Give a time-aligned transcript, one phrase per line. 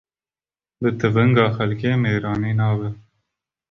[0.81, 2.89] Bi tifinga xelkê mêrani nabe